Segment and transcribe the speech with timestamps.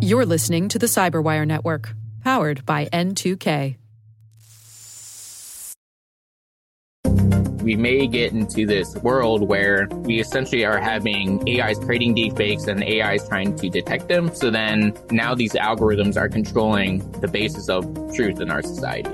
[0.00, 3.76] You're listening to the Cyberwire Network, powered by N2K.
[7.62, 12.82] we may get into this world where we essentially are having AIs creating deepfakes and
[12.82, 14.34] AIs trying to detect them.
[14.34, 17.84] So then now these algorithms are controlling the basis of
[18.14, 19.10] truth in our society.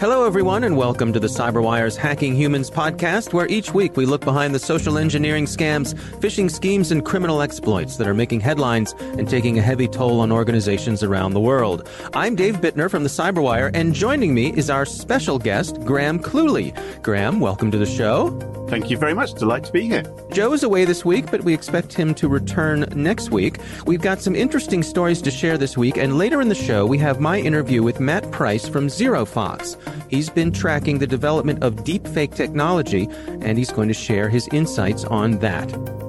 [0.00, 4.20] Hello, everyone, and welcome to the CyberWire's Hacking Humans podcast, where each week we look
[4.20, 9.28] behind the social engineering scams, phishing schemes, and criminal exploits that are making headlines and
[9.28, 11.88] taking a heavy toll on organizations around the world.
[12.14, 16.72] I'm Dave Bittner from the CyberWire, and joining me is our special guest, Graham Cluley.
[17.02, 18.57] Graham, welcome to the show.
[18.68, 19.32] Thank you very much.
[19.32, 20.02] Delight to be here.
[20.30, 23.58] Joe is away this week, but we expect him to return next week.
[23.86, 26.98] We've got some interesting stories to share this week, and later in the show, we
[26.98, 29.76] have my interview with Matt Price from ZeroFox.
[30.10, 35.04] He's been tracking the development of deepfake technology, and he's going to share his insights
[35.04, 36.07] on that.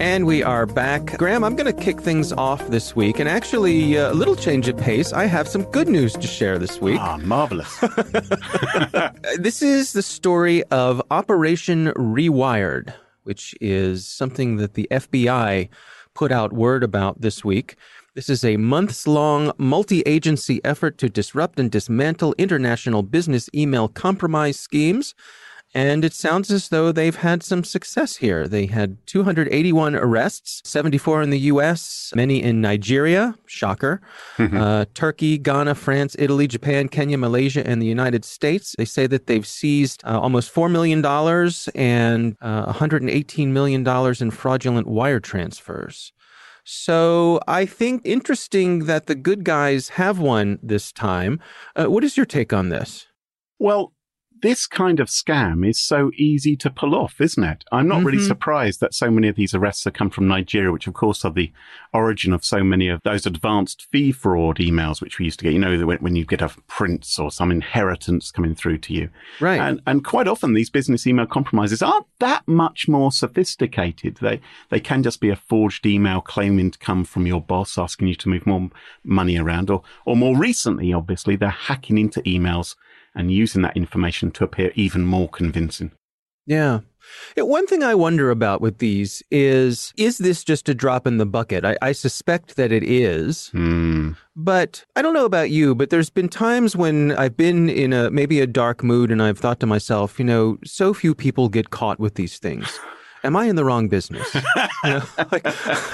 [0.00, 1.18] And we are back.
[1.18, 3.20] Graham, I'm going to kick things off this week.
[3.20, 5.12] And actually, uh, a little change of pace.
[5.12, 6.98] I have some good news to share this week.
[6.98, 7.78] Ah, marvelous.
[9.36, 12.94] this is the story of Operation Rewired,
[13.24, 15.68] which is something that the FBI
[16.14, 17.76] put out word about this week.
[18.14, 23.86] This is a months long multi agency effort to disrupt and dismantle international business email
[23.86, 25.14] compromise schemes.
[25.72, 28.48] And it sounds as though they've had some success here.
[28.48, 34.00] They had 281 arrests, 74 in the US, many in Nigeria, shocker,
[34.36, 34.56] mm-hmm.
[34.56, 38.74] uh, Turkey, Ghana, France, Italy, Japan, Kenya, Malaysia, and the United States.
[38.76, 41.04] They say that they've seized uh, almost $4 million
[41.76, 43.86] and uh, $118 million
[44.20, 46.12] in fraudulent wire transfers.
[46.64, 51.40] So I think interesting that the good guys have won this time.
[51.76, 53.06] Uh, what is your take on this?
[53.58, 53.92] Well,
[54.42, 57.64] this kind of scam is so easy to pull off, isn't it?
[57.72, 58.06] I'm not mm-hmm.
[58.06, 61.24] really surprised that so many of these arrests have come from Nigeria, which of course
[61.24, 61.52] are the
[61.92, 65.52] origin of so many of those advanced fee fraud emails, which we used to get.
[65.52, 69.10] You know, when, when you get a prince or some inheritance coming through to you.
[69.40, 69.60] Right.
[69.60, 74.18] And, and quite often these business email compromises aren't that much more sophisticated.
[74.20, 78.08] They, they can just be a forged email claiming to come from your boss, asking
[78.08, 78.70] you to move more
[79.04, 79.70] money around.
[79.70, 82.76] Or, or more recently, obviously, they're hacking into emails
[83.14, 85.92] and using that information to appear even more convincing.
[86.46, 86.80] Yeah.
[87.36, 91.26] One thing I wonder about with these is is this just a drop in the
[91.26, 91.64] bucket?
[91.64, 93.50] I, I suspect that it is.
[93.54, 94.16] Mm.
[94.36, 98.10] But I don't know about you, but there's been times when I've been in a
[98.10, 101.70] maybe a dark mood and I've thought to myself, you know, so few people get
[101.70, 102.78] caught with these things
[103.24, 104.34] am I in the wrong business?
[104.34, 105.44] you know, like,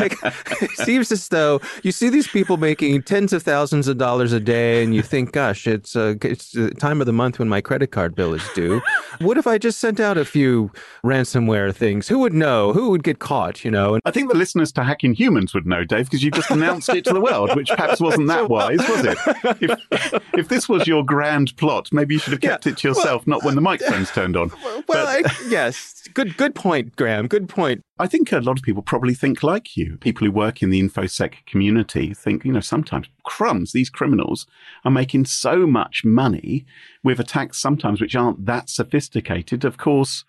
[0.00, 0.16] like,
[0.62, 4.40] it seems as though you see these people making tens of thousands of dollars a
[4.40, 7.60] day, and you think, "Gosh, it's uh, it's the time of the month when my
[7.60, 8.80] credit card bill is due."
[9.20, 10.70] what if I just sent out a few
[11.04, 12.08] ransomware things?
[12.08, 12.72] Who would know?
[12.72, 13.64] Who would get caught?
[13.64, 13.98] You know?
[14.04, 17.04] I think the listeners to Hacking Humans would know, Dave, because you just announced it
[17.04, 19.18] to the world, which perhaps wasn't that wise, was it?
[19.60, 22.88] If, if this was your grand plot, maybe you should have kept yeah, it to
[22.88, 24.50] yourself, well, not when the microphone's turned on.
[24.66, 27.15] Well, but, I, yes, good good point, Graham.
[27.22, 27.82] Good point.
[27.98, 29.96] I think a lot of people probably think like you.
[29.98, 34.46] People who work in the InfoSec community think, you know, sometimes crumbs, these criminals
[34.84, 36.66] are making so much money
[37.02, 39.64] with attacks sometimes which aren't that sophisticated.
[39.64, 40.24] Of course,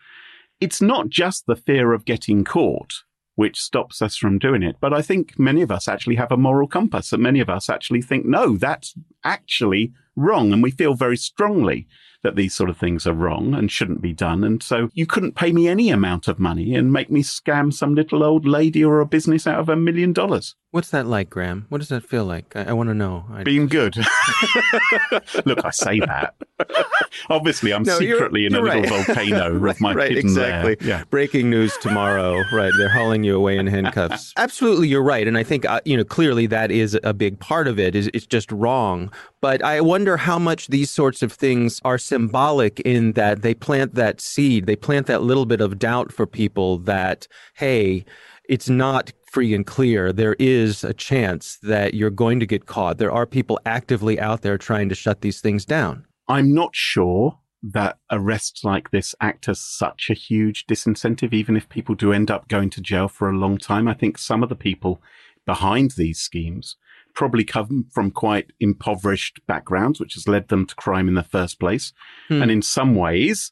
[0.60, 3.04] it's not just the fear of getting caught
[3.38, 4.78] which stops us from doing it.
[4.82, 7.70] But I think many of us actually have a moral compass and many of us
[7.70, 10.52] actually think, no, that's actually wrong.
[10.52, 11.88] And we feel very strongly
[12.24, 14.44] that these sort of things are wrong and shouldn't be done.
[14.44, 17.96] And so you couldn't pay me any amount of money and make me scam some
[17.96, 20.56] little old lady or a business out of a million dollars.
[20.72, 21.66] What's that like, Graham?
[21.70, 22.54] What does that feel like?
[22.56, 23.26] I, I want to know.
[23.32, 23.44] I...
[23.44, 23.96] Being good.
[25.46, 26.36] Look, I say that.
[27.30, 30.26] Obviously, I'm no, secretly you're, you're in a little volcano right, of my right, hidden
[30.26, 30.76] exactly.
[30.82, 31.06] Yeah.
[31.10, 32.44] Breaking news tomorrow.
[32.52, 34.34] right, they're hauling you away in handcuffs.
[34.36, 37.68] Absolutely, you're right, and I think uh, you know clearly that is a big part
[37.68, 37.96] of it.
[37.96, 39.12] Is it's just wrong.
[39.40, 43.96] But I wonder how much these sorts of things are symbolic in that they plant
[43.96, 48.06] that seed, they plant that little bit of doubt for people that hey
[48.48, 52.98] it's not free and clear, there is a chance that you're going to get caught.
[52.98, 56.06] There are people actively out there trying to shut these things down.
[56.28, 61.68] I'm not sure that arrests like this act as such a huge disincentive, even if
[61.70, 63.88] people do end up going to jail for a long time.
[63.88, 65.02] I think some of the people
[65.46, 66.76] behind these schemes
[67.18, 71.60] probably come from quite impoverished backgrounds, which has led them to crime in the first
[71.60, 71.92] place.
[72.28, 72.44] Hmm.
[72.44, 73.52] And in some ways,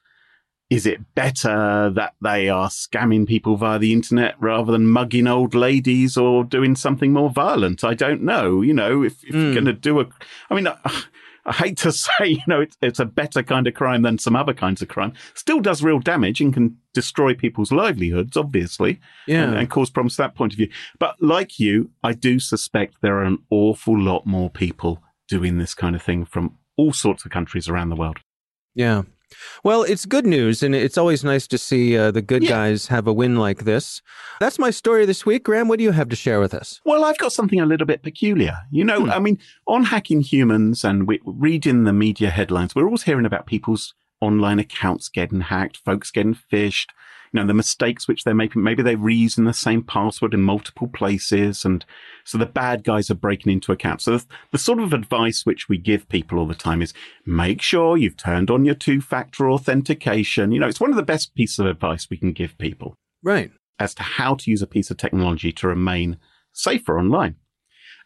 [0.70, 5.56] is it better that they are scamming people via the internet rather than mugging old
[5.56, 7.84] ladies or doing something more violent?
[7.84, 8.62] I don't know.
[8.62, 9.34] You know, if, if mm.
[9.34, 9.54] you're hmm.
[9.54, 10.06] going to do a,
[10.52, 10.78] I mean, uh,
[11.46, 14.36] I hate to say, you know, it's, it's a better kind of crime than some
[14.36, 15.14] other kinds of crime.
[15.34, 19.44] Still does real damage and can destroy people's livelihoods, obviously, Yeah.
[19.44, 20.70] and, and cause problems from that point of view.
[21.00, 25.74] But like you, I do suspect there are an awful lot more people doing this
[25.74, 28.18] kind of thing from all sorts of countries around the world.
[28.74, 29.04] Yeah.
[29.63, 32.50] Well, it's good news, and it's always nice to see uh, the good Yeah.
[32.50, 34.01] guys have a win like this.
[34.39, 35.44] That's my story this week.
[35.44, 36.81] Graham, what do you have to share with us?
[36.86, 38.57] Well, I've got something a little bit peculiar.
[38.72, 39.12] You know, Hmm.
[39.12, 43.45] I mean, on hacking humans and we reading the media headlines, we're always hearing about
[43.48, 46.88] people's online accounts getting hacked, folks getting phished,
[47.31, 48.63] you know, the mistakes which they're making.
[48.63, 51.66] Maybe they're reusing the same password in multiple places.
[51.66, 51.86] And
[52.24, 54.06] so the bad guys are breaking into accounts.
[54.06, 56.94] So the, the sort of advice which we give people all the time is
[57.25, 60.51] make sure you've turned on your two factor authentication.
[60.51, 63.51] You know, it's one of the best pieces of advice we can give people Right.
[63.80, 66.18] as to how to use a piece of technology to remain
[66.54, 67.36] safer online.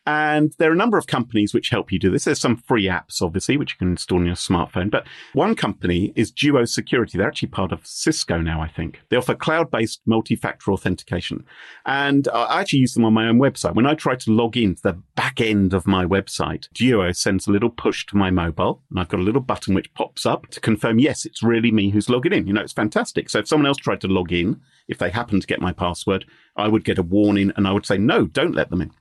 [0.06, 2.24] And there are a number of companies which help you do this.
[2.24, 4.90] There's some free apps, obviously, which you can install on your smartphone.
[4.90, 7.18] But one company is Duo Security.
[7.18, 9.02] They're actually part of Cisco now, I think.
[9.10, 11.46] They offer cloud-based multi-factor authentication.
[11.86, 13.76] And I actually use them on my own website.
[13.76, 17.48] When I try to log in to the back end of my website, Duo sends
[17.48, 20.48] a little push to my mobile and I've got a little button which pops up
[20.48, 22.48] to confirm, yes, it's really me who's logging in.
[22.48, 23.30] You know, it's fantastic.
[23.30, 26.26] So if someone else tried to log in, if they happen to get my password,
[26.56, 28.92] I would get a warning and I would say, no, don't let them in.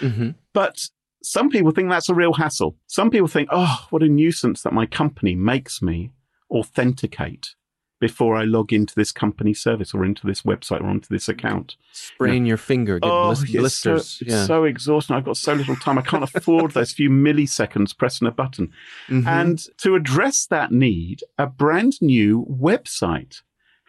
[0.00, 0.88] Hmm But
[1.22, 2.76] some people think that's a real hassle.
[2.86, 6.10] Some people think, oh, what a nuisance that my company makes me
[6.50, 7.54] authenticate
[8.00, 11.74] before I log into this company service or into this website or onto this account.
[11.92, 14.18] Sprain your finger, get Oh, blis- it's so, blisters.
[14.20, 14.46] it's yeah.
[14.46, 15.16] so exhausting.
[15.16, 15.98] I've got so little time.
[15.98, 18.70] I can't afford those few milliseconds pressing a button.
[19.08, 19.26] Mhm.
[19.26, 23.42] And to address that need, a brand new website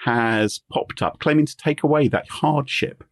[0.06, 3.04] has popped up claiming to take away that hardship.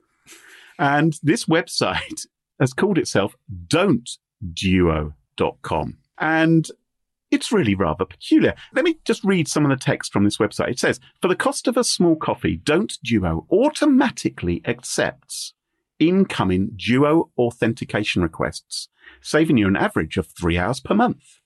[0.80, 2.26] And this website
[2.60, 3.36] has called itself
[3.68, 5.98] don'tduo.com.
[6.20, 6.68] And
[7.30, 8.56] it's really rather peculiar.
[8.74, 10.70] Let me just read some of the text from this website.
[10.70, 15.54] It says, for the cost of a small coffee, Don't Duo automatically accepts
[16.00, 18.88] incoming Duo authentication requests,
[19.22, 21.40] saving you an average of three hours per month.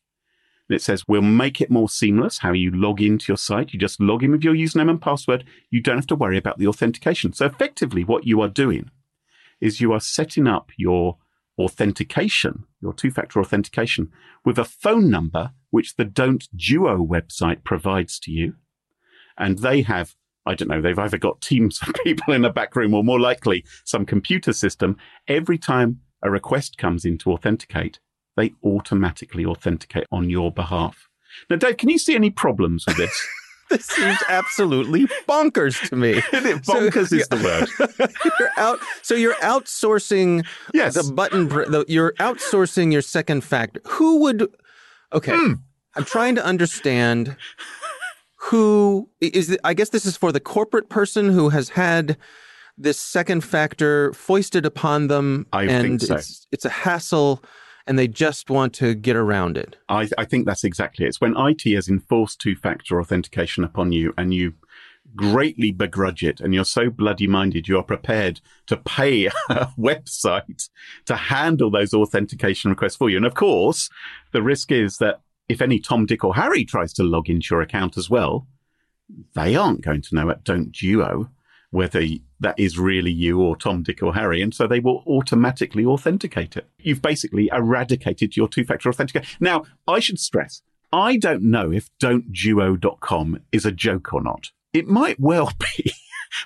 [0.70, 3.74] And it says, we'll make it more seamless how you log into your site.
[3.74, 5.44] You just log in with your username and password.
[5.70, 7.34] You don't have to worry about the authentication.
[7.34, 8.90] So effectively what you are doing
[9.62, 11.18] is you are setting up your
[11.58, 14.12] authentication, your two-factor authentication
[14.44, 18.56] with a phone number which the Don't Duo website provides to you.
[19.38, 20.16] And they have,
[20.46, 23.20] I don't know, they've either got teams of people in a back room or more
[23.20, 24.98] likely some computer system.
[25.28, 28.00] Every time a request comes in to authenticate,
[28.36, 31.08] they automatically authenticate on your behalf.
[31.50, 33.28] Now, Dave, can you see any problems with this?
[33.72, 36.22] this seems absolutely bonkers to me.
[36.64, 38.12] So- Bonkers is the word.
[38.40, 38.80] you're out.
[39.02, 40.94] So you're outsourcing Yes.
[40.96, 41.48] the button.
[41.50, 43.82] The, you're outsourcing your second factor.
[43.86, 44.48] Who would?
[45.14, 45.54] Okay, Hmm.
[45.96, 47.36] I'm trying to understand
[48.36, 49.50] who is.
[49.52, 52.18] it- I guess this is for the corporate person who has had
[52.78, 56.16] this second factor foisted upon them, I and think so.
[56.16, 57.44] it's it's a hassle,
[57.92, 59.76] and they just want to get around it.
[59.90, 61.10] I, I think that's exactly it.
[61.10, 64.54] It's when IT has enforced two factor authentication upon you and you
[65.14, 70.70] greatly begrudge it and you're so bloody minded you are prepared to pay a website
[71.04, 73.18] to handle those authentication requests for you.
[73.18, 73.90] And of course,
[74.32, 77.62] the risk is that if any Tom, Dick, or Harry tries to log into your
[77.62, 78.48] account as well,
[79.36, 81.30] they aren't going to know at Don't Duo
[81.72, 82.04] whether
[82.40, 84.42] that is really you or Tom, Dick, or Harry.
[84.42, 86.70] And so they will automatically authenticate it.
[86.80, 89.38] You've basically eradicated your two factor authentication.
[89.40, 90.62] Now, I should stress,
[90.94, 94.52] I don't know if don'tduo.com is a joke or not.
[94.74, 95.94] It might well be.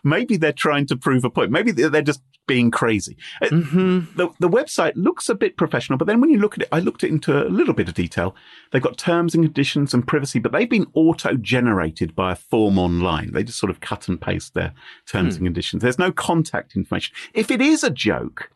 [0.04, 1.52] Maybe they're trying to prove a point.
[1.52, 3.18] Maybe they're just being crazy.
[3.42, 6.64] Uh, hmm the, the website looks a bit professional, but then when you look at
[6.64, 8.36] it, I looked it into a little bit of detail.
[8.72, 12.78] They've got terms and conditions and privacy, but they've been auto generated by a form
[12.78, 13.32] online.
[13.32, 14.74] They just sort of cut and paste their
[15.08, 15.82] terms and conditions.
[15.82, 17.16] There's no contact information.
[17.34, 18.52] If it is a joke,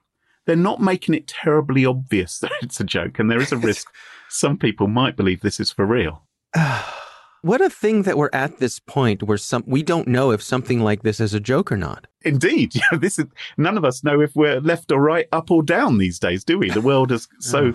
[0.45, 3.87] they're not making it terribly obvious that it's a joke, and there is a risk
[4.29, 6.23] some people might believe this is for real.
[7.41, 10.81] What a thing that we're at this point where some we don't know if something
[10.81, 12.07] like this is a joke or not.
[12.23, 13.27] Indeed, yeah, this is
[13.57, 16.57] none of us know if we're left or right, up or down these days, do
[16.57, 16.69] we?
[16.69, 17.73] The world is so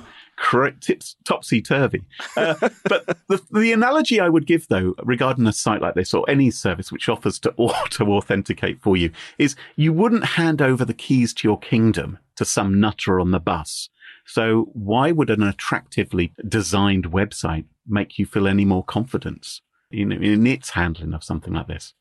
[0.81, 2.05] tips topsy turvy.
[2.37, 2.55] Uh,
[2.89, 6.51] but the, the analogy I would give, though, regarding a site like this or any
[6.51, 11.33] service which offers to auto authenticate for you, is you wouldn't hand over the keys
[11.35, 13.89] to your kingdom to some nutter on the bus.
[14.27, 20.47] So why would an attractively designed website make you feel any more confidence in, in
[20.47, 21.95] its handling of something like this?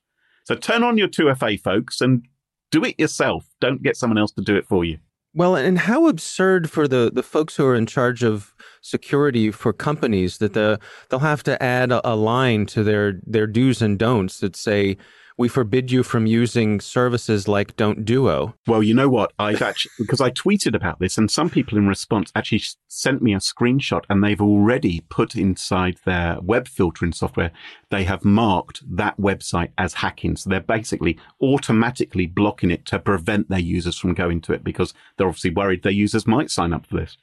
[0.45, 2.27] So turn on your 2FA, folks, and
[2.71, 3.47] do it yourself.
[3.61, 4.99] Don't get someone else to do it for you.
[5.35, 9.73] Well, and how absurd for the, the folks who are in charge of security for
[9.73, 13.97] companies that the they'll have to add a, a line to their their do's and
[13.97, 14.97] don'ts that say
[15.37, 18.55] we forbid you from using services like Don't Duo.
[18.67, 19.33] Well, you know what?
[19.39, 23.33] I've actually, because I tweeted about this and some people in response actually sent me
[23.33, 27.51] a screenshot and they've already put inside their web filtering software,
[27.89, 30.35] they have marked that website as hacking.
[30.35, 34.93] So they're basically automatically blocking it to prevent their users from going to it because
[35.17, 37.17] they're obviously worried their users might sign up for this.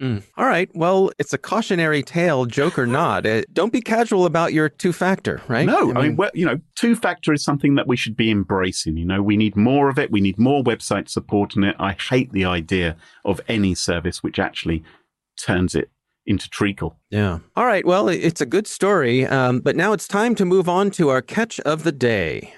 [0.00, 0.22] Mm.
[0.36, 0.68] All right.
[0.74, 3.24] Well, it's a cautionary tale, joke or not.
[3.24, 5.66] Uh, don't be casual about your two factor, right?
[5.66, 8.16] No, I mean, I mean well, you know, two factor is something that we should
[8.16, 8.98] be embracing.
[8.98, 10.10] You know, we need more of it.
[10.10, 11.76] We need more websites supporting it.
[11.78, 14.84] I hate the idea of any service which actually
[15.38, 15.90] turns it
[16.26, 16.98] into treacle.
[17.10, 17.38] Yeah.
[17.54, 17.86] All right.
[17.86, 19.26] Well, it's a good story.
[19.26, 22.52] Um, but now it's time to move on to our catch of the day.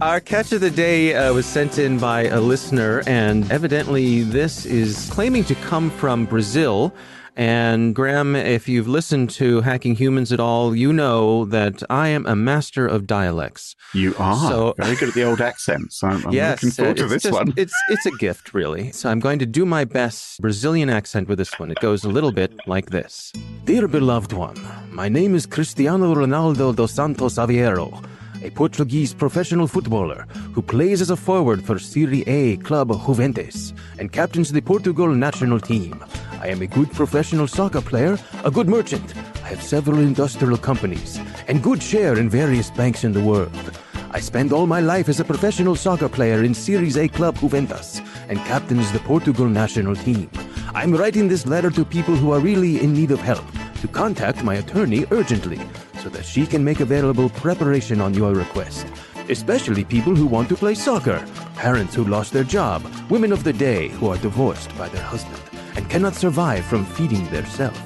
[0.00, 4.64] Our catch of the day uh, was sent in by a listener, and evidently this
[4.64, 6.94] is claiming to come from Brazil.
[7.36, 12.24] And Graham, if you've listened to Hacking Humans at all, you know that I am
[12.24, 13.76] a master of dialects.
[13.92, 16.02] You are so, very good at the old accents.
[16.02, 17.52] I'm, I'm yes, looking forward to this just, one.
[17.58, 18.92] It's it's a gift, really.
[18.92, 21.70] So I'm going to do my best Brazilian accent with this one.
[21.70, 23.34] It goes a little bit like this:
[23.66, 24.56] Dear beloved one,
[24.90, 28.02] my name is Cristiano Ronaldo dos Santos Aveiro
[28.42, 34.12] a Portuguese professional footballer who plays as a forward for Serie A club Juventus and
[34.12, 36.04] captains the Portugal national team.
[36.40, 39.14] I am a good professional soccer player, a good merchant.
[39.44, 41.18] I have several industrial companies
[41.48, 43.78] and good share in various banks in the world.
[44.12, 48.00] I spend all my life as a professional soccer player in Series A club Juventus
[48.28, 50.30] and captains the Portugal national team.
[50.74, 53.44] I'm writing this letter to people who are really in need of help
[53.80, 55.60] to contact my attorney urgently
[56.02, 58.86] so that she can make available preparation on your request.
[59.28, 63.52] Especially people who want to play soccer, parents who lost their job, women of the
[63.52, 65.42] day who are divorced by their husband
[65.76, 67.76] and cannot survive from feeding theirself.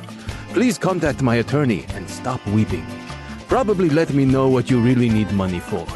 [0.53, 2.87] Please contact my attorney and stop weeping.
[3.49, 5.87] Probably let me know what you really need money for.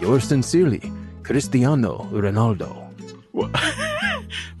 [0.00, 2.84] Yours sincerely, Cristiano Ronaldo.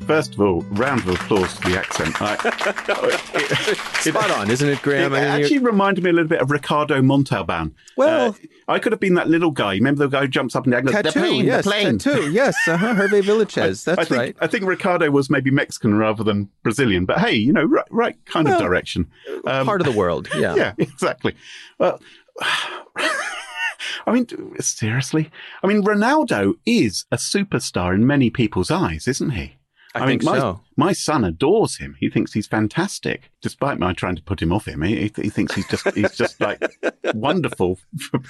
[0.08, 2.16] First of all, round of applause to the accent.
[2.22, 2.32] I,
[3.34, 5.12] it, Spot on, isn't it, Graham?
[5.12, 7.74] It, actually reminded me a little bit of Ricardo Montalban.
[7.94, 8.32] Well, uh,
[8.68, 9.74] I could have been that little guy.
[9.74, 10.86] Remember the guy who jumps up and down?
[10.86, 11.98] Tattoo, the plane, yes, the plane.
[11.98, 12.56] tattoo, yes.
[12.66, 14.36] Uh-huh, Hervé Villechaize, that's I think, right.
[14.40, 18.16] I think Ricardo was maybe Mexican rather than Brazilian, but hey, you know, right, right
[18.24, 19.10] kind well, of direction.
[19.44, 20.54] Um, part of the world, yeah.
[20.54, 21.34] yeah, exactly.
[21.78, 22.00] Well,
[24.06, 24.26] I mean,
[24.58, 25.30] seriously?
[25.62, 29.57] I mean, Ronaldo is a superstar in many people's eyes, isn't he?
[30.00, 30.60] I, I think mean, my, so.
[30.76, 31.96] My son adores him.
[31.98, 34.82] He thinks he's fantastic, despite my trying to put him off him.
[34.82, 36.62] He, he thinks he's just he's just like
[37.14, 37.78] wonderful.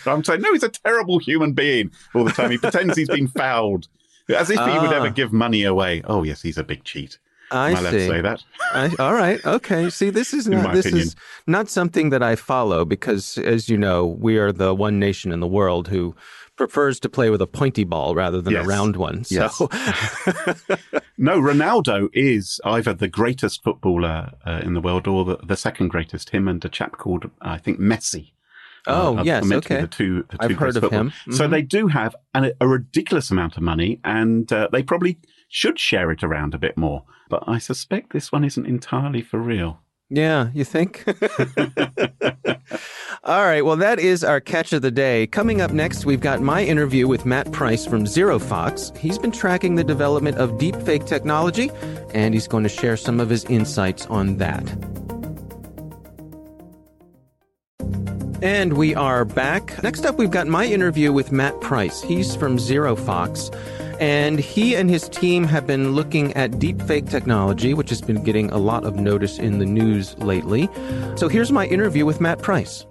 [0.07, 2.51] I'm saying, no, he's a terrible human being all the time.
[2.51, 3.89] He pretends he's been fouled,
[4.29, 5.11] as if he would ever ah.
[5.11, 6.03] give money away.
[6.05, 7.19] Oh yes, he's a big cheat.
[7.51, 7.99] I Am I see.
[7.99, 8.45] to say that?
[8.73, 9.45] I, all right.
[9.45, 9.89] Okay.
[9.91, 11.07] See, this is not this opinion.
[11.07, 15.33] is not something that I follow because, as you know, we are the one nation
[15.33, 16.15] in the world who
[16.59, 18.67] prefers to play with a pointy ball rather than yes.
[18.67, 19.25] a round one.
[19.25, 19.35] So.
[19.35, 19.59] Yes.
[21.19, 25.89] no, Ronaldo is either the greatest footballer uh, in the world or the, the, second
[25.89, 26.31] greatest.
[26.31, 28.33] Him and a chap called I think Messi.
[28.87, 29.81] Uh, oh uh, yes, okay.
[29.81, 31.01] The two, the two I've heard of football.
[31.01, 31.11] him.
[31.11, 31.33] Mm-hmm.
[31.33, 35.79] So they do have an, a ridiculous amount of money, and uh, they probably should
[35.79, 37.05] share it around a bit more.
[37.29, 39.81] But I suspect this one isn't entirely for real.
[40.11, 41.05] Yeah, you think?
[43.25, 45.27] All right, well, that is our catch of the day.
[45.27, 48.97] Coming up next, we've got my interview with Matt Price from ZeroFox.
[48.97, 51.69] He's been tracking the development of deepfake technology,
[52.15, 54.63] and he's going to share some of his insights on that.
[58.41, 59.83] And we are back.
[59.83, 62.01] Next up, we've got my interview with Matt Price.
[62.01, 63.53] He's from ZeroFox.
[64.01, 68.49] And he and his team have been looking at deepfake technology, which has been getting
[68.53, 70.69] a lot of notice in the news lately.
[71.17, 72.87] So here's my interview with Matt Price.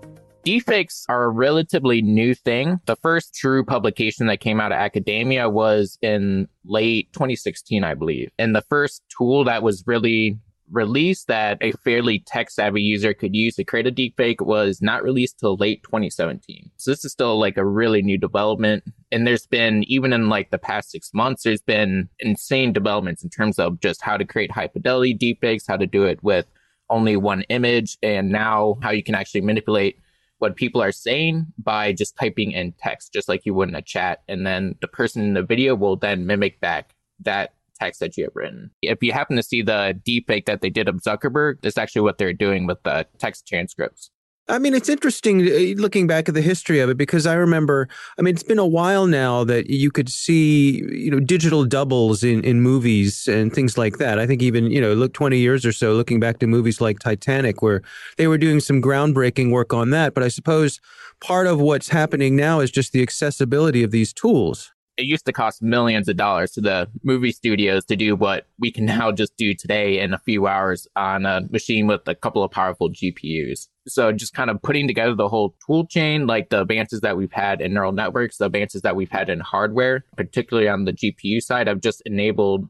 [0.48, 2.80] Deepfakes are a relatively new thing.
[2.86, 8.32] The first true publication that came out of academia was in late 2016, I believe.
[8.39, 10.39] And the first tool that was really
[10.72, 15.04] released that a fairly tech savvy user could use to create a deepfake was not
[15.04, 16.72] released till late 2017.
[16.77, 18.86] So this is still like a really new development.
[19.12, 23.30] And there's been, even in like the past six months, there's been insane developments in
[23.30, 26.46] terms of just how to create high fidelity deepfakes, how to do it with
[26.89, 30.00] only one image, and now how you can actually manipulate
[30.39, 33.82] what people are saying by just typing in text, just like you would in a
[33.82, 34.24] chat.
[34.27, 38.24] And then the person in the video will then mimic back that text that you
[38.24, 38.72] have written.
[38.82, 42.17] If you happen to see the deepfake that they did of Zuckerberg, that's actually what
[42.17, 44.12] they're doing with the text transcripts.
[44.50, 47.89] I mean, it's interesting uh, looking back at the history of it because I remember,
[48.18, 52.24] I mean, it's been a while now that you could see, you know, digital doubles
[52.24, 54.20] in, in movies and things like that.
[54.20, 57.00] I think even, you know, look 20 years or so, looking back to movies like
[57.00, 57.82] Titanic, where
[58.16, 60.13] they were doing some groundbreaking work on that.
[60.13, 60.80] But I suppose
[61.20, 65.34] part of what's happening now is just the accessibility of these tools it used to
[65.34, 69.36] cost millions of dollars to the movie studios to do what we can now just
[69.38, 73.68] do today in a few hours on a machine with a couple of powerful GPUs.
[73.88, 77.32] So just kind of putting together the whole tool chain, like the advances that we've
[77.32, 81.42] had in neural networks, the advances that we've had in hardware, particularly on the GPU
[81.42, 82.68] side, have just enabled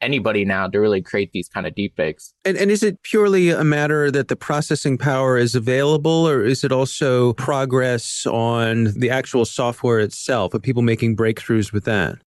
[0.00, 2.32] anybody now to really create these kind of deepfakes.
[2.44, 6.64] And, and is it purely a matter that the processing power is available, or is
[6.64, 10.54] it also progress on the actual software itself?
[10.54, 12.18] Are people making breakthroughs with that?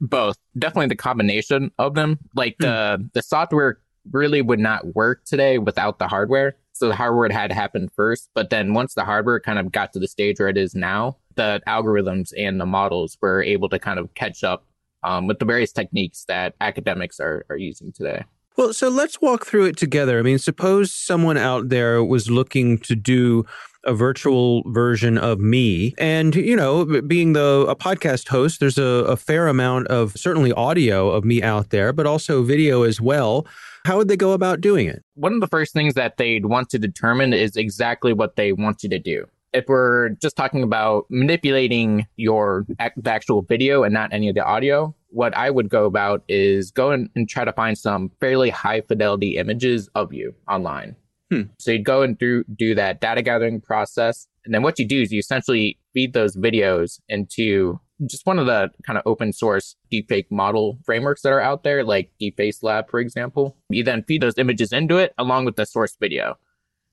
[0.00, 0.38] Both.
[0.58, 2.18] Definitely the combination of them.
[2.34, 3.06] Like the hmm.
[3.12, 3.78] the software
[4.10, 6.56] really would not work today without the hardware.
[6.72, 8.30] So the hardware had to happen first.
[8.34, 11.18] But then once the hardware kind of got to the stage where it is now,
[11.34, 14.64] the algorithms and the models were able to kind of catch up
[15.02, 18.24] um, with the various techniques that academics are, are using today.
[18.56, 20.18] Well, so let's walk through it together.
[20.18, 23.46] I mean, suppose someone out there was looking to do
[23.86, 25.94] a virtual version of me.
[25.96, 30.52] And, you know, being the a podcast host, there's a, a fair amount of certainly
[30.52, 33.46] audio of me out there, but also video as well.
[33.86, 35.02] How would they go about doing it?
[35.14, 38.82] One of the first things that they'd want to determine is exactly what they want
[38.82, 42.66] you to do if we're just talking about manipulating your
[42.96, 46.70] the actual video and not any of the audio, what I would go about is
[46.70, 50.96] go and, and try to find some fairly high fidelity images of you online.
[51.30, 51.42] Hmm.
[51.58, 54.26] So you'd go and do, do that data gathering process.
[54.44, 58.46] And then what you do is you essentially feed those videos into just one of
[58.46, 62.98] the kind of open source deepfake model frameworks that are out there, like DeepFaceLab, for
[62.98, 63.56] example.
[63.68, 66.38] You then feed those images into it along with the source video.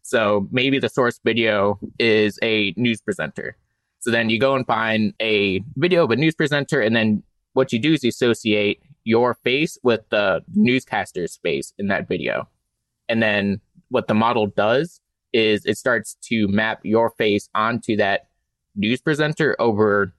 [0.08, 3.58] So maybe the source video is a news presenter.
[4.00, 7.74] So then you go and find a video of a news presenter, and then what
[7.74, 12.48] you do is you associate your face with the newscaster's face in that video.
[13.10, 13.60] And then
[13.90, 15.02] what the model does
[15.34, 18.30] is it starts to map your face onto that
[18.78, 20.14] news presenter over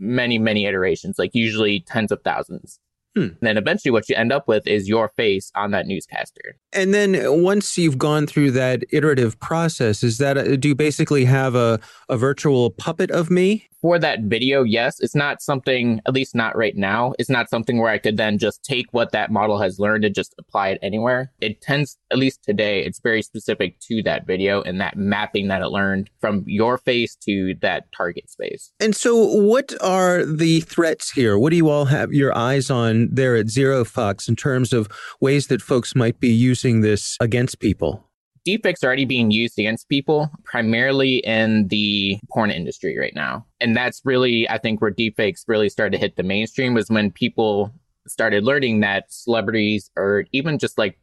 [0.00, 2.80] many, many iterations, like usually tens of thousands.
[3.18, 3.22] Hmm.
[3.22, 6.56] And then eventually what you end up with is your face on that newscaster.
[6.72, 11.24] And then once you've gone through that iterative process, is that, a, do you basically
[11.24, 13.68] have a, a virtual puppet of me?
[13.80, 17.78] for that video, yes, it's not something, at least not right now, it's not something
[17.78, 20.78] where I could then just take what that model has learned and just apply it
[20.82, 21.32] anywhere.
[21.40, 25.62] It tends, at least today, it's very specific to that video and that mapping that
[25.62, 28.72] it learned from your face to that target space.
[28.80, 31.38] And so, what are the threats here?
[31.38, 34.88] What do you all have your eyes on there at Zero Fox in terms of
[35.20, 38.08] ways that folks might be using this against people?
[38.48, 43.44] deepfakes are already being used against people primarily in the porn industry right now.
[43.60, 47.10] And that's really, I think, where deepfakes really started to hit the mainstream was when
[47.10, 47.72] people
[48.06, 50.98] started learning that celebrities or even just like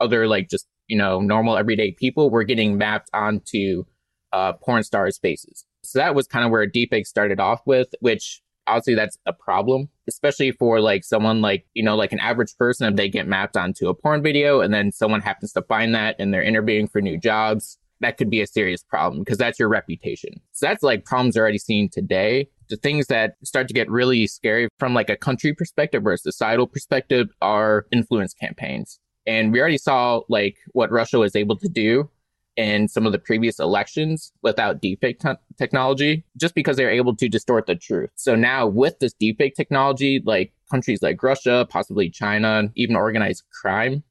[0.00, 3.84] other, like just, you know, normal everyday people were getting mapped onto
[4.32, 5.64] uh, porn stars' faces.
[5.84, 9.88] So that was kind of where deepfakes started off with, which obviously that's a problem,
[10.08, 13.56] especially for like someone like, you know, like an average person, if they get mapped
[13.56, 17.00] onto a porn video and then someone happens to find that and they're interviewing for
[17.00, 20.40] new jobs, that could be a serious problem because that's your reputation.
[20.52, 22.48] So that's like problems already seen today.
[22.68, 26.18] The things that start to get really scary from like a country perspective or a
[26.18, 28.98] societal perspective are influence campaigns.
[29.26, 32.10] And we already saw like what Russia was able to do
[32.56, 37.28] in some of the previous elections without deepfake te- technology, just because they're able to
[37.28, 38.10] distort the truth.
[38.14, 44.02] So now with this deepfake technology, like countries like Russia, possibly China, even organized crime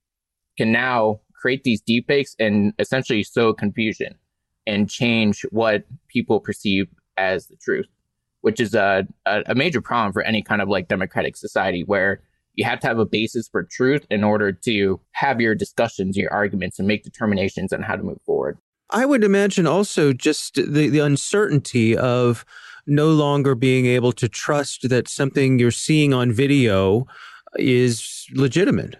[0.58, 4.16] can now create these deepfakes and essentially sow confusion
[4.68, 7.88] and change what people perceive as the truth,
[8.42, 12.22] which is a, a, a major problem for any kind of like democratic society where
[12.62, 16.32] you have to have a basis for truth in order to have your discussions, your
[16.32, 18.60] arguments, and make determinations on how to move forward.
[18.92, 22.46] I would imagine also just the, the uncertainty of
[22.86, 27.08] no longer being able to trust that something you're seeing on video
[27.56, 28.98] is legitimate.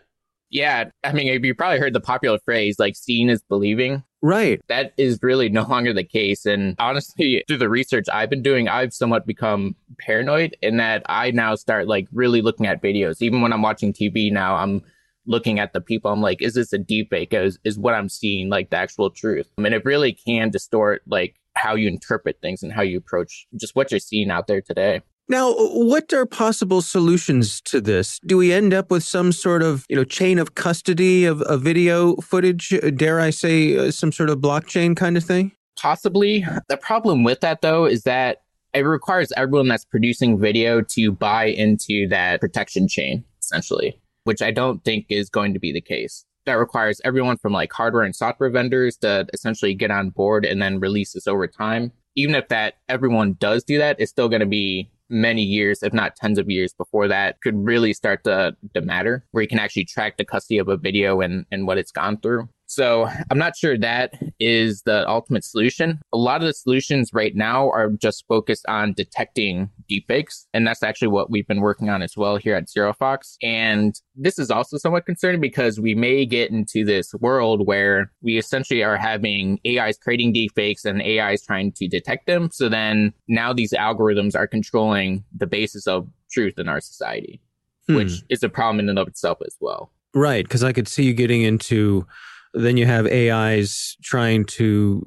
[0.52, 0.90] Yeah.
[1.04, 4.04] I mean, you probably heard the popular phrase like seeing is believing.
[4.22, 4.62] Right.
[4.68, 6.46] That is really no longer the case.
[6.46, 11.32] And honestly, through the research I've been doing, I've somewhat become paranoid in that I
[11.32, 13.22] now start like really looking at videos.
[13.22, 14.82] Even when I'm watching TV now, I'm
[15.26, 16.12] looking at the people.
[16.12, 17.34] I'm like, is this a deep fake?
[17.34, 19.48] Is, is what I'm seeing like the actual truth?
[19.58, 23.48] I mean, it really can distort like how you interpret things and how you approach
[23.56, 25.02] just what you're seeing out there today.
[25.28, 28.20] Now, what are possible solutions to this?
[28.26, 31.62] Do we end up with some sort of, you know, chain of custody of, of
[31.62, 32.74] video footage?
[32.96, 35.54] Dare I say, uh, some sort of blockchain kind of thing?
[35.80, 36.46] Possibly.
[36.68, 38.42] The problem with that, though, is that
[38.74, 44.52] it requires everyone that's producing video to buy into that protection chain, essentially, which I
[44.52, 46.26] don't think is going to be the case.
[46.46, 50.62] That requires everyone from like hardware and software vendors to essentially get on board and
[50.62, 51.92] then release this over time.
[52.16, 55.94] Even if that everyone does do that, it's still going to be many years, if
[55.94, 59.60] not tens of years before that could really start to, to matter, where you can
[59.60, 62.48] actually track the custody of a video and, and what it's gone through.
[62.72, 66.00] So I'm not sure that is the ultimate solution.
[66.14, 70.46] A lot of the solutions right now are just focused on detecting deepfakes.
[70.54, 73.36] And that's actually what we've been working on as well here at ZeroFox.
[73.44, 78.38] And this is also somewhat concerning because we may get into this world where we
[78.38, 82.52] essentially are having AIs creating deepfakes and AIs trying to detect them.
[82.54, 87.42] So then now these algorithms are controlling the basis of truth in our society,
[87.90, 87.96] hmm.
[87.96, 89.92] which is a problem in and of itself as well.
[90.14, 90.46] Right.
[90.46, 92.08] Because I could see you getting into
[92.54, 95.04] then you have AIs trying to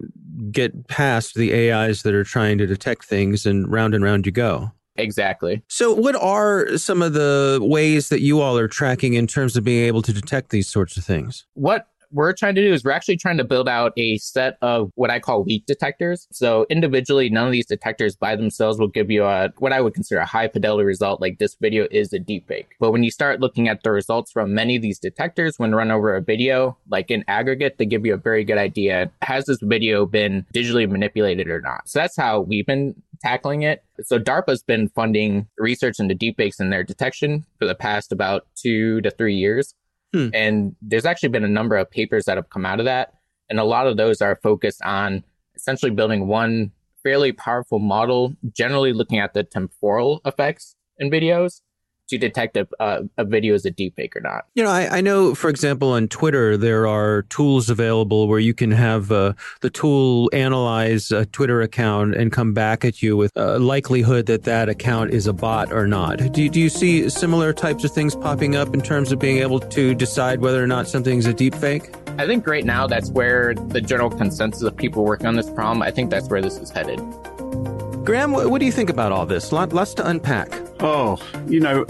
[0.51, 4.33] get past the AIs that are trying to detect things, and round and round you
[4.33, 4.73] go.
[4.97, 5.63] Exactly.
[5.69, 9.65] So, what are some of the ways that you all are tracking in terms of
[9.65, 11.47] being able to detect these sorts of things?
[11.55, 14.90] What we're trying to do is we're actually trying to build out a set of
[14.94, 16.27] what I call leak detectors.
[16.31, 19.94] So individually, none of these detectors by themselves will give you a what I would
[19.94, 22.66] consider a high fidelity result, like this video is a deepfake.
[22.79, 25.90] But when you start looking at the results from many of these detectors when run
[25.90, 29.59] over a video, like in aggregate, they give you a very good idea has this
[29.61, 31.88] video been digitally manipulated or not.
[31.88, 33.83] So that's how we've been tackling it.
[34.03, 39.00] So DARPA's been funding research into deepfakes and their detection for the past about two
[39.00, 39.74] to three years.
[40.14, 40.29] Hmm.
[40.33, 43.14] And there's actually been a number of papers that have come out of that.
[43.50, 45.24] And a lot of those are focused on
[45.57, 46.70] essentially building one
[47.03, 51.62] fairly powerful model, generally looking at the temporal effects in videos
[52.09, 54.47] to detect if uh, a video is a deepfake or not.
[54.55, 58.55] You know, I, I, know, for example, on Twitter, there are tools available where you
[58.55, 63.33] can have uh, the tool analyze a Twitter account and come back at you with
[63.37, 66.19] a likelihood that that account is a bot or not.
[66.33, 69.61] Do, do you see similar types of things popping up in terms of being able
[69.61, 71.95] to decide whether or not something's a deepfake?
[72.21, 75.83] I think right now that's where the general consensus of people working on this problem,
[75.83, 77.01] I think that's where this is headed.
[78.05, 79.51] Graham, what do you think about all this?
[79.51, 80.53] Lots to unpack.
[80.81, 81.85] Oh, you know,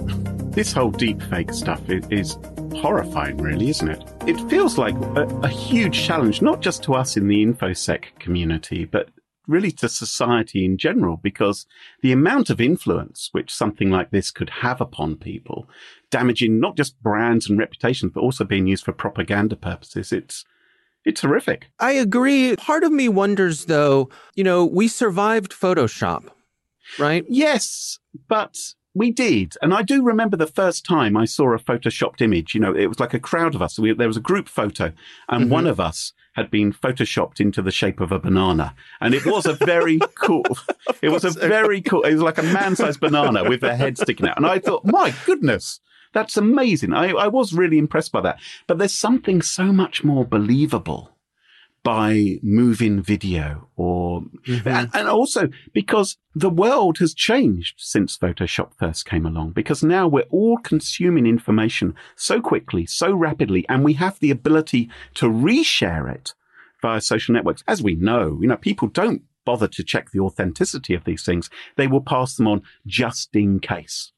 [0.55, 2.39] this whole deepfake stuff is,
[2.81, 4.05] horrifying, really, isn't it?
[4.25, 8.85] It feels like a, a huge challenge, not just to us in the InfoSec community,
[8.85, 9.09] but
[9.49, 11.67] really to society in general, because
[12.01, 15.69] the amount of influence which something like this could have upon people,
[16.11, 20.45] damaging not just brands and reputations, but also being used for propaganda purposes, it's
[21.05, 21.67] it's horrific.
[21.79, 22.57] I agree.
[22.57, 26.29] Part of me wonders, though, you know, we survived Photoshop,
[26.99, 27.25] right?
[27.29, 28.57] Yes, but
[28.95, 29.55] we did.
[29.61, 32.55] And I do remember the first time I saw a photoshopped image.
[32.55, 33.79] You know, it was like a crowd of us.
[33.79, 34.93] We, there was a group photo,
[35.29, 35.51] and mm-hmm.
[35.51, 38.75] one of us had been photoshopped into the shape of a banana.
[39.01, 40.47] And it was a very cool,
[41.01, 43.99] it was a very cool, it was like a man sized banana with their head
[43.99, 44.37] sticking out.
[44.37, 45.81] And I thought, my goodness,
[46.15, 46.95] that's amazing.
[46.95, 48.41] I, I was really impressed by that.
[48.67, 51.15] But there's something so much more believable
[51.85, 54.97] by moving video or mm-hmm.
[54.97, 60.23] and, also because the world has changed since photoshop first came along because now we're
[60.31, 66.33] all consuming information so quickly so rapidly and we have the ability to reshare it
[66.81, 70.95] via social networks as we know you know people don't bother to check the authenticity
[70.95, 74.13] of these things they will pass them on just in case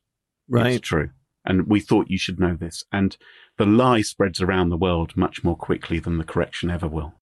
[0.49, 1.11] right it's true
[1.47, 2.85] and we thought you should know this.
[2.93, 3.17] And
[3.57, 7.15] the lie spreads around the world much more quickly than the correction ever will.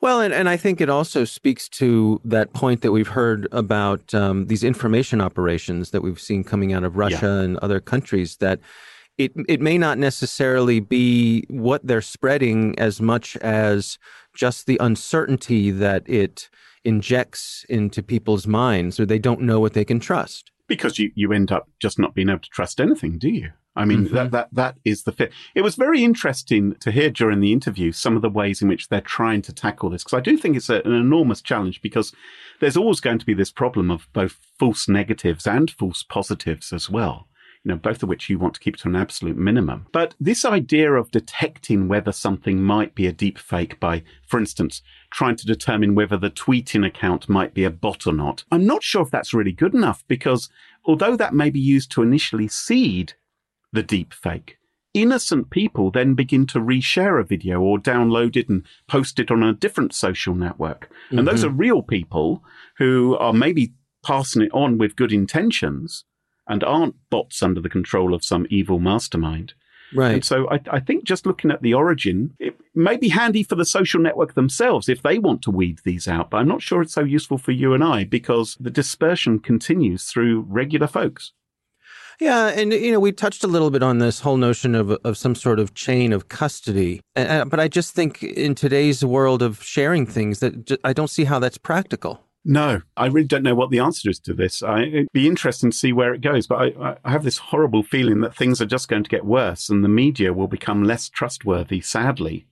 [0.00, 4.12] Well, and, and I think it also speaks to that point that we've heard about
[4.12, 7.40] um, these information operations that we've seen coming out of Russia yeah.
[7.42, 8.58] and other countries that
[9.18, 13.98] it it may not necessarily be what they're spreading as much as
[14.34, 16.48] just the uncertainty that it
[16.84, 21.34] injects into people's minds or they don't know what they can trust because you, you
[21.34, 23.50] end up just not being able to trust anything, do you?
[23.76, 24.14] I mean, mm-hmm.
[24.14, 25.32] that, that, that is the fit.
[25.54, 28.88] It was very interesting to hear during the interview some of the ways in which
[28.88, 30.02] they're trying to tackle this.
[30.02, 32.14] Cause I do think it's a, an enormous challenge because
[32.60, 36.88] there's always going to be this problem of both false negatives and false positives as
[36.88, 37.28] well
[37.64, 39.86] you know, both of which you want to keep to an absolute minimum.
[39.92, 44.82] But this idea of detecting whether something might be a deep fake by, for instance,
[45.12, 48.82] trying to determine whether the tweeting account might be a bot or not, I'm not
[48.82, 50.48] sure if that's really good enough because
[50.84, 53.14] although that may be used to initially seed
[53.72, 54.58] the deep fake,
[54.92, 59.42] innocent people then begin to reshare a video or download it and post it on
[59.42, 60.90] a different social network.
[61.10, 61.28] And mm-hmm.
[61.28, 62.42] those are real people
[62.78, 63.72] who are maybe
[64.04, 66.04] passing it on with good intentions
[66.52, 69.54] and aren't bots under the control of some evil mastermind.
[69.94, 70.14] Right.
[70.14, 73.56] And so I, I think just looking at the origin, it may be handy for
[73.56, 76.82] the social network themselves if they want to weed these out, but I'm not sure
[76.82, 81.32] it's so useful for you and I because the dispersion continues through regular folks.
[82.20, 85.16] Yeah, and you know we touched a little bit on this whole notion of of
[85.16, 89.62] some sort of chain of custody, uh, but I just think in today's world of
[89.62, 92.20] sharing things that I don't see how that's practical.
[92.44, 94.62] No, I really don't know what the answer is to this.
[94.62, 97.82] I, it'd be interesting to see where it goes, but I, I have this horrible
[97.82, 101.08] feeling that things are just going to get worse and the media will become less
[101.08, 102.46] trustworthy, sadly,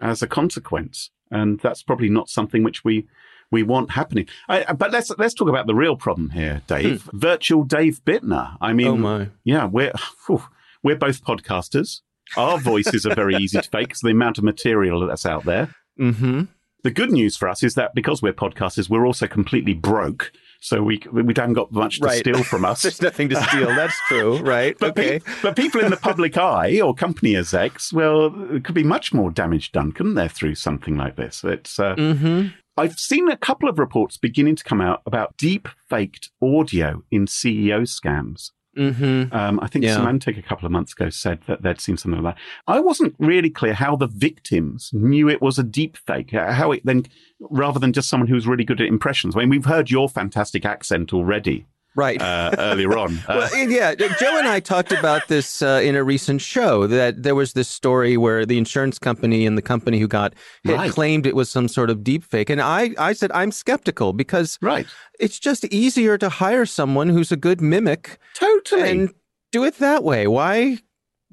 [0.00, 1.10] as a consequence.
[1.30, 3.06] And that's probably not something which we
[3.50, 4.26] we want happening.
[4.48, 7.02] I, but let's let's talk about the real problem here, Dave.
[7.02, 7.18] Hmm.
[7.18, 8.56] Virtual Dave Bittner.
[8.60, 9.28] I mean, oh my.
[9.44, 9.92] yeah, we're
[10.26, 10.42] whew,
[10.82, 12.00] we're both podcasters.
[12.36, 15.74] Our voices are very easy to fake because the amount of material that's out there.
[15.98, 16.44] Mm-hmm.
[16.84, 20.30] The good news for us is that because we're podcasters, we're also completely broke.
[20.60, 22.18] So we we haven't got much to right.
[22.18, 22.82] steal from us.
[22.82, 23.68] There's nothing to steal.
[23.68, 24.76] That's true, right?
[24.78, 25.20] but okay.
[25.20, 29.14] Pe- but people in the public eye or company execs, well, it could be much
[29.14, 31.42] more damage done, couldn't there, through something like this?
[31.42, 31.78] It's.
[31.80, 32.48] Uh, mm-hmm.
[32.76, 37.26] I've seen a couple of reports beginning to come out about deep faked audio in
[37.26, 38.50] CEO scams.
[38.76, 39.34] Mm-hmm.
[39.34, 39.96] Um, I think Yeah.
[39.98, 42.42] Symantec a couple of months ago said that they'd seen something like that.
[42.66, 46.72] I wasn't really clear how the victims knew it was a deep fake, uh, how
[46.72, 47.04] it then,
[47.40, 49.36] rather than just someone who's really good at impressions.
[49.36, 52.20] I mean, we've heard your fantastic accent already Right.
[52.20, 53.18] uh, earlier on.
[53.28, 56.86] Well, yeah, Joe and I talked about this uh, in a recent show.
[56.86, 60.76] That there was this story where the insurance company and the company who got hit
[60.76, 60.90] Right.
[60.90, 64.58] claimed it was some sort of deep fake, and I, I said I'm skeptical because
[64.60, 64.86] right.
[65.20, 68.90] it's just easier to hire someone who's a good mimic Totally.
[68.90, 69.14] and
[69.52, 70.26] do it that way.
[70.26, 70.78] Why?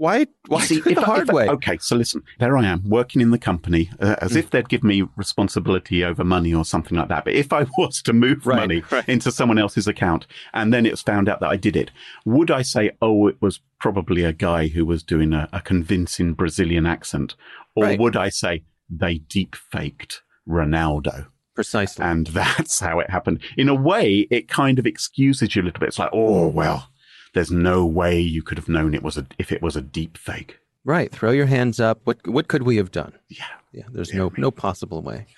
[0.01, 0.25] Why?
[0.47, 1.47] Why See, the I- hard I- way?
[1.47, 4.83] Okay, so listen, there I am working in the company uh, as if they'd give
[4.83, 7.23] me responsibility over money or something like that.
[7.23, 9.07] But if I was to move Right, money right.
[9.07, 11.91] into someone else's account and then it's found out that I did it,
[12.25, 16.33] would I say, oh, it was probably a guy who was doing a, a convincing
[16.33, 17.35] Brazilian accent?
[17.75, 17.99] Or Right.
[17.99, 21.27] would I say they deep faked Ronaldo?
[21.53, 22.03] Precisely.
[22.03, 23.39] And that's how it happened.
[23.55, 25.89] In a way, it kind of excuses you a little bit.
[25.89, 26.87] It's like, oh, well,
[27.33, 30.17] there's no way you could have known it was a, if it was a deep
[30.17, 30.59] fake.
[30.83, 31.11] Right.
[31.11, 32.01] Throw your hands up.
[32.05, 33.13] What what could we have done?
[33.29, 33.45] Yeah.
[33.71, 34.37] Yeah, there's Yeah, no right.
[34.39, 35.27] no possible way.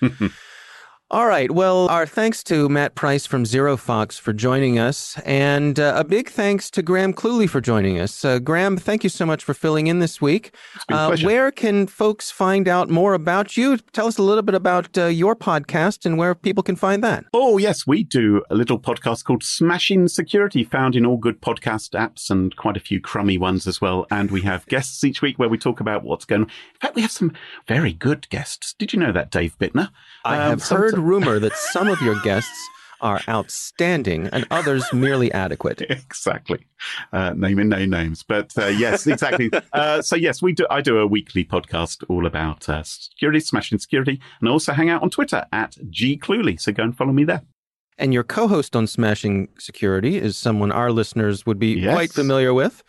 [1.10, 1.50] All right.
[1.50, 6.02] Well, our thanks to Matt Price from Zero Fox for joining us, and uh, a
[6.02, 8.24] big thanks to Graham Cluley for joining us.
[8.24, 10.56] Uh, Graham, thank you so much for filling in this week.
[10.90, 13.76] Uh, where can folks find out more about you?
[13.92, 17.26] Tell us a little bit about uh, your podcast and where people can find that.
[17.34, 21.90] Oh, yes, we do a little podcast called Smashing Security, found in all good podcast
[21.90, 24.06] apps and quite a few crummy ones as well.
[24.10, 26.48] And we have guests each week where we talk about what's going on.
[26.48, 27.34] In fact, we have some
[27.68, 28.72] very good guests.
[28.72, 29.90] Did you know that, Dave Bittner?
[30.24, 32.68] I Um, have some- heard rumor that some of your guests
[33.00, 35.82] are outstanding and others merely adequate.
[35.90, 36.66] exactly.
[37.12, 39.50] Uh, naming no names, but uh, yes, exactly.
[39.72, 40.66] uh, so yes, we do.
[40.70, 44.88] I do a weekly podcast all about uh, security, smashing security, and I also hang
[44.90, 46.58] out on Twitter at G Cluley.
[46.60, 47.42] So go and follow me there.
[47.98, 51.94] And your co-host on Smashing Security is someone our listeners would be Yes.
[51.94, 52.82] quite familiar with,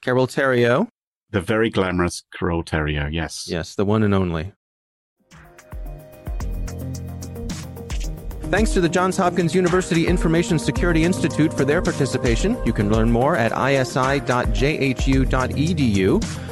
[0.00, 0.88] Carole Theriault.
[1.30, 3.12] The very glamorous Carole Theriault.
[3.12, 3.46] Yes.
[3.50, 4.52] Yes, the one and only.
[8.50, 12.56] Thanks to the Johns Hopkins University Information Security Institute for their participation.
[12.64, 14.56] You can learn more at isi.jhu.edu.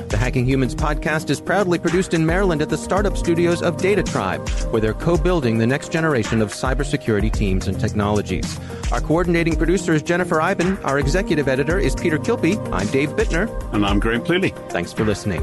[0.09, 4.03] The Hacking Humans podcast is proudly produced in Maryland at the startup studios of Data
[4.03, 8.59] Tribe, where they're co-building the next generation of cybersecurity teams and technologies.
[8.93, 10.79] Our coordinating producer is Jennifer Eiben.
[10.85, 12.59] Our executive editor is Peter Kilpe.
[12.73, 13.49] I'm Dave Bittner.
[13.73, 14.53] And I'm Graham Cluley.
[14.71, 15.43] Thanks for listening.